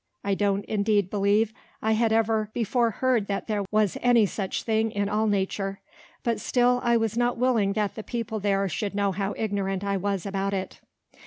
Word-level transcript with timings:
I 0.23 0.33
don't 0.33 0.65
indeed 0.65 1.11
believe 1.11 1.53
I 1.79 1.91
had 1.91 2.11
ever 2.11 2.49
before 2.55 2.89
heard 2.89 3.27
that 3.27 3.45
there 3.45 3.63
was 3.69 3.99
any 4.01 4.25
such 4.25 4.63
thing 4.63 4.89
in 4.89 5.07
all 5.07 5.27
nature; 5.27 5.79
but 6.23 6.39
still 6.39 6.79
I 6.83 6.97
was 6.97 7.15
not 7.15 7.37
willing 7.37 7.73
that 7.73 7.93
the 7.93 8.01
people 8.01 8.39
there 8.39 8.67
should 8.67 8.95
know 8.95 9.11
how 9.11 9.35
ignorant 9.37 9.83
I 9.83 9.97
was 9.97 10.25
about 10.25 10.55
it. 10.55 10.81